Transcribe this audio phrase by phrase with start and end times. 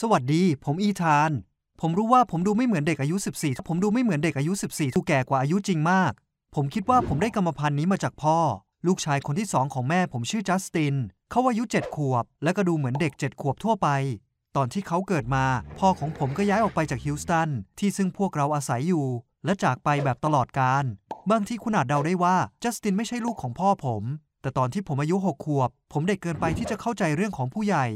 [0.00, 1.30] สวัสดี ผมอีธาน
[1.80, 6.12] ผมรู้ว่าผมดูไม่เหมือนเด็กอายุ 14 ผมดูไม่เหมือนเด็กอายุ 14ทูแก่กว่าอายุจริงมาก
[6.54, 8.38] ผมคิดว่าผมได้กรรมพันธุ์นี้มาจากพ่อ
[8.86, 10.94] ลูกชายคนที่สองของแม่ผมชื่อจัสติน
[11.30, 13.88] เขาอายุ 7 ขวบ และก็ดูเหมือนเด็ก 7 ขวบทั่วไป
[14.56, 15.44] ตอนที่เขาเกิดมา
[15.78, 19.06] พ่อของผมก็ย้ายออกไปจากฮิลสตัน ที่ซึ่งพวกเราอาศัยอยู่
[19.44, 20.84] และจากไปแบบตลอดกาล
[21.30, 24.02] บางที่คุณอาจเดาได้ว่าจัสตินไม่ใช่ลูกของพ่อผม
[24.42, 27.86] แต่ตอนที่ผมอายุ 6 ขวบ ผมเด็กเกินไปที่จะเข้าใจเรื่องของผู้ใหญ่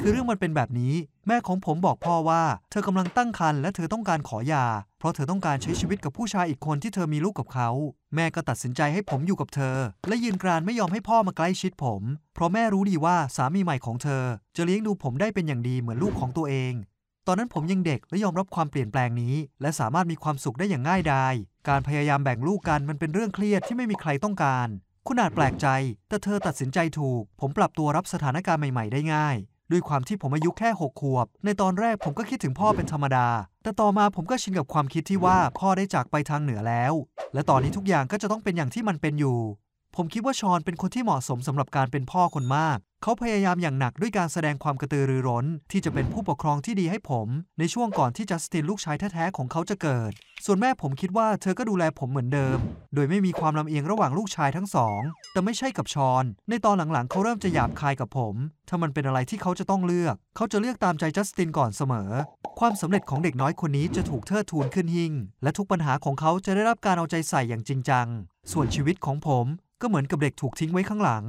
[0.00, 0.94] คือเรื่องมันเป็นแบบนี้
[1.26, 4.66] แม่ของผมบอกพ่อว่า เธอกำลังตั้งครรภ์และเธอต้องการขอยา
[4.98, 7.70] เพราะเธอต้องการใช้ชีวิตกับผู้ชายอีกคนที่เธอมีลูกกับเขา
[8.14, 9.76] แม่ก็ตัดสินใจให้ผมอยู่กับเธอ
[10.08, 12.02] และยืนกรานไม่ยอมให้พ่อมาใกล้ชิดผม
[12.34, 14.24] เพราะแม่รู้ดีว่าสามีใหม่ของเธอ
[14.56, 16.72] จะเลี้ยงดูผมได้เป็นอย่างดีเหมือนลูกของตัวเอง
[17.26, 21.34] ตอนนั้นผมยังเด็กและยอมรับความเปลี่ยนแปลงนี้ และสามารถมีความสุขได้อย่างง่ายดาย
[21.68, 24.68] การพยายามแบ่งลูกกันมันเป็นเรื่องเครียดที่ไม่มีใครต้องการ
[25.06, 25.66] คุณอาจแปลกใจ
[26.08, 29.36] แต่เธอตัดสินใจถูก ผมปรับตัวรับสถานการณ์ใหม่ ๆ ได้ง่าย
[29.70, 33.28] ด้วยความที่ผมอายุแค่6ขวบ ในตอนแรกผมก็คิดถึงพ่อเป็นธรรมดา
[33.62, 36.92] แต่ต่อมาผมก็ชินกับความคิดที่ว่าพ่อได้จากไปทางเหนือแล้ว
[37.34, 39.38] และตอนนี้ทุกอย่างก็จะต้องเป็นอย่างที่มันเป็นอยู่
[39.96, 50.12] ผมคิดว่าชอนเป็นคนที่เหมาะสมสำหรับการเป็นพ่อคนมาก เขาพยายามอย่างหนักด้วยการแสดงความกระตือรือร้น ที่จะเป็นผู้ปกครองที่ดีให้ผม ในช่วงก่อนที่จัสตินลูกชายแท้ๆของเขาจะเกิด
[50.44, 52.58] ส่วนแม่ผมคิดว่าเธอก็ดูแลผมเหมือนเดิม
[52.94, 55.00] โดยไม่มีความลำเอียงระหว่างลูกชายทั้งสอง
[55.32, 58.34] แต่ไม่ใช่กับชอน ในตอนหลังๆ เขาเริ่มจะหยาบคายกับผม
[58.68, 62.10] ถ้ามันเป็นอะไรที่เขาจะต้องเลือก เขาจะเลือกตามใจจัสตินก่อนเสมอ
[62.58, 65.12] ความสำเร็จของเด็กน้อยคนนี้จะถูกเทิดทูนขึ้นหิ่ง
[65.42, 68.06] และทุกปัญหาของเขาจะได้รับการเอาใจใส่อย่างจริงจัง
[68.52, 69.46] ส่วนชีวิตของผม
[69.80, 71.24] ก็เหมือนกับเด็กถูกทิ้งไว้ข้างหลัง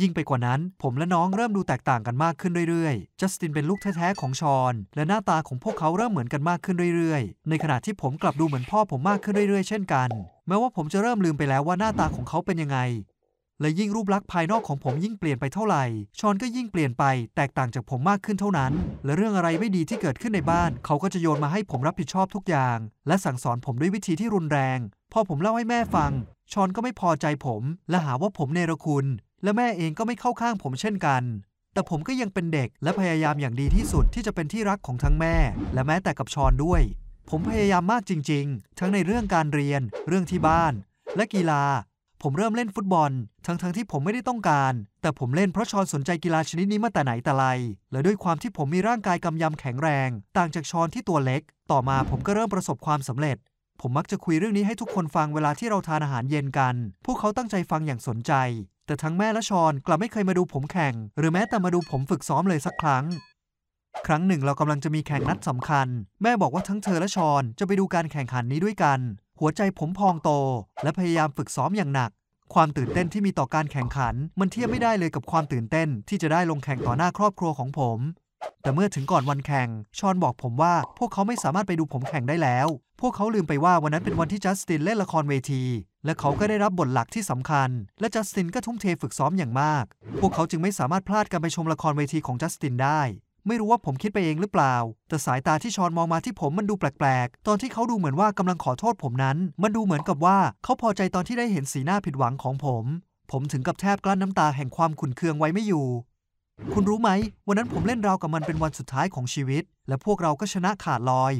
[0.00, 10.08] ยิ่งไปกว่านั้น ผมและน้องเริ่มดูแตกต่างกันมากขึ้นเรื่อยๆ จัสตินเป็นลูกแท้ๆของชอน และหน้าตาของพวกเขาเริ่มเหมือนกันมากขึ้นเรื่อยๆ ในขณะที่ผมกลับดูเหมือนพ่อผมมากขึ้นเรื่อยๆ เช่นกัน
[10.46, 12.78] แม้ว่าผมจะเริ่มลืมไปแล้วว่าหน้าตาของเขาเป็นยังไง
[13.60, 15.84] และยิ่งรูปลักษณ์ภายนอกของผมยิ่งเปลี่ยนไปเท่าไหร่
[16.18, 17.04] ชอนก็ยิ่งเปลี่ยนไป
[17.36, 18.72] แตกต่างจากผมมากขึ้นเท่านั้น
[19.04, 24.78] และเรื่องอะไรไม่ดีที่เกิดขึ้นในบ้าน เขาก็จะโยนมาให้ผมรับผิดชอบทุกอย่าง และสั่งสอนผมด้วยวิธีที่รุนแรง
[25.12, 26.12] พอผมเล่าให้แม่ฟัง
[26.52, 29.06] ชอนก็ไม่พอใจผม และหาว่าผมเนรคุณ
[29.42, 31.22] และแม่เองก็ไม่เข้าข้างผมเช่นกัน
[31.72, 35.36] แต่ผมก็ยังเป็นเด็กและพยายามอย่างดีที่สุดที่จะเป็นที่รักของทั้งแม่
[35.74, 36.82] และแม้แต่กับชอนด้วย
[37.28, 40.72] ผมพยายามมากจริง ๆ ทั้งในเรื่องการเรียน เรื่องที่บ้าน
[41.16, 41.64] และกีฬา
[42.22, 43.10] ผมเริ่มเล่นฟุตบอล
[43.46, 47.46] ทั้งๆทที่ผมไม่ได้ต้องการ แต่ผมเล่นเพราะชอนสนใจกีฬาชนิดนี้มาแต่ไหนแต่ไร
[47.92, 53.36] และด้วยความที่ผมมีร่างกายกำยำแข็งแรง ต่างจากชอนที่ตัวเล็ก ต่อมาผมก็เริ่มประสบความสำเร็จ
[53.80, 56.74] ผมมักจะคุยเรื่องนี้ให้ทุกคนฟังเวลาที่เราทานอาหารเย็นกัน
[57.04, 58.32] พวกเขาตั้งใจฟังอย่างสนใจ
[58.90, 63.04] แต่ทั้งแม่และชอนกลับไม่เคยมาดูผมแข่ง หรือแม้แต่มาดูผมฝึกซ้อมเลยสักครั้ง
[64.06, 65.88] ครั้งหนึ่งเรากำลังจะมีแข่งนัดสำคัญ
[66.22, 68.98] แม่บอกว่าทั้งเธอและชอนจะไปดูการแข่งขันนี้ด้วยกัน
[69.40, 70.30] หัวใจผมพองโต
[70.82, 72.10] และพยายามฝึกซ้อมอย่างหนัก
[72.54, 77.98] ความตื่นเต้นที่มีต่อการแข่งขัน มันเทียบไม่ได้เลยกับความตื่นเต้นที่จะได้ลงแข่งต่อหน้าครอบครัวของผม
[78.62, 79.68] แต่เมื่อถึงก่อนวันแข่ง
[79.98, 82.68] ชอนบอกผมว่าพวกเขาไม่สามารถไปดูผมแข่งได้แล้ว
[83.00, 85.64] พวกเขาลืมไปว่าวันนั้นเป็นวันที่จัสตินเล่นละครเวที
[86.04, 89.84] และเขาก็ได้รับบทหลักที่สำคัญ และจัสตินก็ทุ่มเทฝึกซ้อมอย่างมาก
[90.20, 93.00] พวกเขาจึงไม่สามารถพลาดการไปชมละครเวทีของจัสตินได้
[93.46, 94.74] ไม่รู้ว่าผมคิดไปเองหรือเปล่า
[95.08, 102.84] แต่สายตาที่ชอนมองมาที่ผมมันดูแปลกๆ ตอนที่เขาดูเหมือนว่ากำลังขอโทษผมนั้น มันดูเหมือนกับว่าเขาพอใจตอนที่ได้เห็นสีหน้าผิดหวังของผม
[103.30, 105.86] ผมถึงกับแทบกลั้นน้ำตาแห่งความขุ่นเคืองไว้ไม่อยู่
[106.74, 107.10] คุณรู้ไหม
[107.48, 111.32] วันนั้นผมเล่นราวกับมันเป็นวันสุดท้ายของชีวิต และพวกเราก็ชนะขาดลอย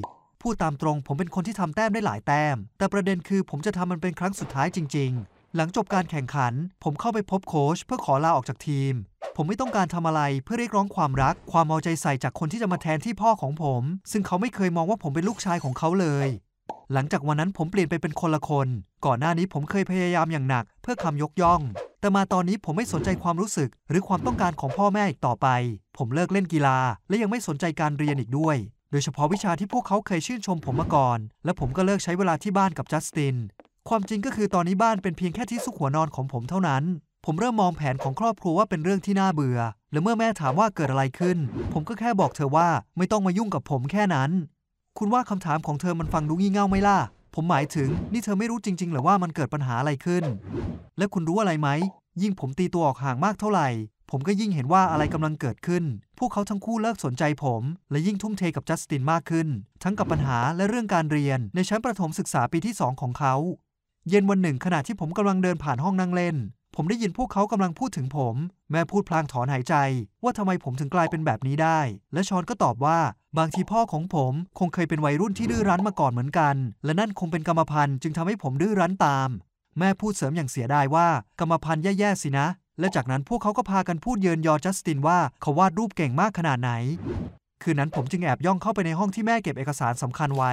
[0.42, 6.52] พูดตามตรงผมเป็นคนที่ทำแต้มได้หลายแต้ม แต่ประเด็นคือผมจะทำมันเป็นครั้งสุดท้ายจริง ๆ หลังจบการแข่งขัน
[6.84, 8.92] ผมเข้าไปพบโค้ชเพื่อขอลาออกจากทีม
[9.36, 13.82] ผมไม่ต้องการทำอะไรเพื่อเรียกร้องความรัก ความเอาใจใส่จากคนที่จะมาแทนที่พ่อของผม
[14.12, 16.28] ซึ่งเขาไม่เคยมองว่าผมเป็นลูกชายของเขาเลย
[16.92, 18.68] หลังจากวันนั้นผมเปลี่ยนไปเป็นคนละคน
[19.06, 21.60] ก่อนหน้านี้ผมเคยพยายามอย่างหนัก เพื่อคำยกย่อง
[22.00, 25.48] แต่มาตอนนี้ผมไม่สนใจความรู้สึก หรือความต้องการของพ่อแม่อีกต่อไป
[25.96, 26.78] ผมเลิกเล่นกีฬา
[27.08, 28.56] และยังไม่สนใจการเรียนอีกด้วย
[28.90, 33.36] โดยเฉพาะวิชาที่พวกเขาเคยชื่นชมผมมาก่อน และผมก็เลิกใช้เวลาที่บ้านกับจัสติน
[33.88, 36.84] ความจริงก็คือตอนนี้บ้านเป็นเพียงแค่ที่ซุกหัวนอนของผมเท่านั้น
[37.24, 39.58] ผมเริ่มมองแผนของครอบครัวว่าเป็นเรื่องที่น่าเบื่อ
[39.92, 41.38] และเมื่อแม่ถามว่าเกิดอะไรขึ้น
[41.72, 44.30] ผมก็แค่บอกเธอว่าไม่ต้องมายุ่งกับผมแค่นั้น
[44.98, 46.98] คุณว่าคำถามของเธอมันฟังดูงี่เง่าไหมล่ะ
[47.34, 50.24] ผมหมายถึง นี่เธอไม่รู้จริงๆหรือว่ามันเกิดปัญหาอะไรขึ้น
[50.98, 51.68] และคุณรู้อะไรไหม
[52.22, 53.68] ยิ่งผมตีตัวออกห่างมากเท่าไหร่
[54.10, 55.84] ผมก็ยิ่งเห็นว่าอะไรกำลังเกิดขึ้น
[56.18, 59.48] พวกเขาทั้งคู่เลิกสนใจผม และยิ่งทุ่มเทกับจัสตินมากขึ้น
[59.82, 63.34] ทั้งกับปัญหาและเรื่องการเรียนในชั้นประถมศึกษาปีที่ 2 ของเขา
[64.08, 66.36] เย็นวันหนึ่งขณะที่ผมกำลังเดินผ่านห้องนั่งเล่น
[66.76, 68.34] ผมได้ยินพวกเขากำลังพูดถึงผม
[68.70, 69.74] แม่พูดพลางถอนหายใจ
[70.22, 71.80] ว่าทำไมผมถึงกลายเป็นแบบนี้ได้
[72.12, 72.98] และชอนก็ตอบว่า
[73.38, 79.28] บางทีพ่อของผมคงเคยเป็นวัยรุ่นที่ดื้อรั้นมาก่อนเหมือนกัน และนั่นคงเป็นกรรมพันธุ์จึงทำให้ผมดื้อรั้นตาม
[79.78, 81.08] แม่พูดเสริมอย่างเสียดายว่า
[81.40, 82.46] กรรมพันธุ์แย่ๆสินะ
[82.80, 86.72] และจากนั้นพวกเขาก็พากันพูดเยินยอจัสตินว่าเขาวาดรูปเก่งมากขนาดไหน
[87.62, 90.52] คืนนั้นผมจึงแอบย่องเข้าไปในห้องที่แม่เก็บเอกสารสำคัญไว้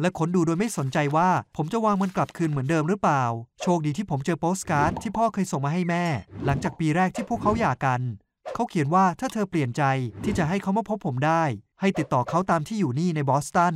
[0.00, 3.24] และค้นดูโดยไม่สนใจว่า ผมจะวางมันกลับคืนเหมือนเดิมหรือเปล่า
[3.62, 6.04] โชคดีที่ผมเจอโปสการ์ดที่พ่อเคยส่งมาให้แม่
[6.44, 8.00] หลังจากปีแรกที่พวกเขาหย่ากัน
[8.54, 9.82] เขาเขียนว่าถ้าเธอเปลี่ยนใจ
[10.24, 11.42] ที่จะให้เขามาพบผมได้
[11.80, 13.74] ให้ติดต่อเขาตามที่อยู่นี่ในบอสตัน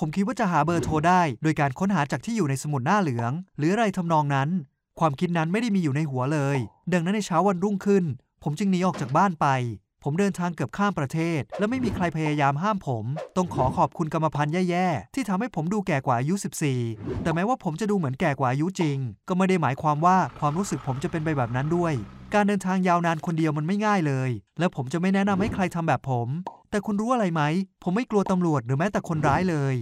[0.00, 4.48] ผมคิดว่าจะหาเบอร์โทรได้ โดยการค้นหาจากที่อยู่ในสมุดหน้าเหลือง หรืออะไรทำนองนั้น
[4.98, 6.58] ความคิดนั้นไม่ได้มีอยู่ในหัวเลย
[6.92, 8.04] ดังนั้นในเช้าวันรุ่งขึ้น
[8.42, 9.46] ผมจึงหนีออกจากบ้านไป
[10.02, 13.04] ผมเดินทางเกือบข้ามประเทศ และไม่มีใครพยายามห้ามผม
[13.36, 16.34] ต้องขอขอบคุณกรรมพันธุ์แย่ๆที่ทำให้ผมดูแก่กว่าอายุ
[16.78, 18.98] 14 แต่แม้ว่าผมจะดูเหมือนแก่กว่าอายุจริง
[19.28, 21.92] ก็ไม่ได้หมายความว่าความรู้สึกผมจะเป็นไปแบบนั้นด้วย
[22.34, 26.28] การเดินทางยาวนานคนเดียวมันไม่ง่ายเลย และผมจะไม่แนะนำให้ใครทำแบบผม
[26.76, 27.42] แต่คุณรู้อะไรไหม
[27.82, 29.74] ผมไม่กลัวตำรวจหรือแม้แต่คนร้ายเลย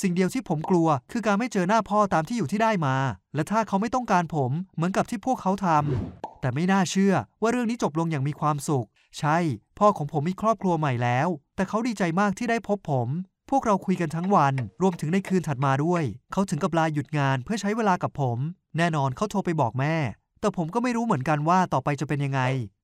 [0.00, 2.96] สิ่งเดียวที่ผมกลัว คือการไม่เจอหน้าพ่อตามที่อยู่ที่ได้มา
[3.34, 8.86] และถ้าเขาไม่ต้องการผมเหมือนกับที่พวกเขาทำแต่ไม่น่าเชื่อว่าเรื่องนี้จบลงอย่างมีความสุข
[9.18, 9.38] ใช่
[9.78, 13.08] พ่อของผมมีครอบครัวใหม่แล้ว แต่เขาดีใจมากที่ได้พบผม
[13.50, 16.02] พวกเราคุยกันทั้งวัน รวมถึงในคืนถัดมาด้วย
[16.32, 18.38] เขาถึงกับลาหยุดงานเพื่อใช้เวลากับผม
[18.76, 19.96] แน่นอนเขาโทรไปบอกแม่
[20.40, 22.40] แต่ผมก็ไม่รู้เหมือนกันว่าต่อไปจะเป็นยังไง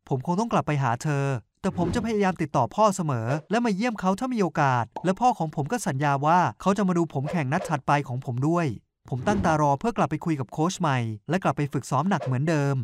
[0.09, 1.25] ผมคงต้องกลับไปหาเธอ
[1.61, 8.67] แต่ผมจะพยายามติดต่อพ่อเสมอ และมาเยี่ยมเขาถ้ามีโอกาส และพ่อของผมก็สัญญาว่าเขาจะมาดูผมแข่งนัดถัดไปของผมด้วย
[9.09, 12.77] ผมตั้งตารอเพื่อกลับไปคุยกับโค้ชใหม่ และกลับไปฝึกซ้อมหนักเหมือนเดิม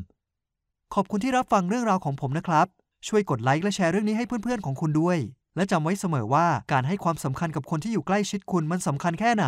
[0.95, 2.67] ขอบคุณที่รับฟังเรื่องราวของผมนะครับ
[3.09, 5.19] ช่วยกดไลค์และแชร์เรื่องนี้ให้เพื่อนๆของคุณด้วย
[5.57, 9.47] และจำไว้เสมอว่าการให้ความสำคัญกับคนที่อยู่ใกล้ชิดคุณมันสำคัญแค่ไหน